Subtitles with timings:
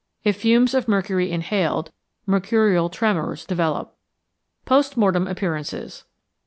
[0.23, 1.91] If fumes of mercury inhaled,
[2.25, 3.95] mercurial tremors develop.
[4.65, 6.05] _Post Mortem Appearances.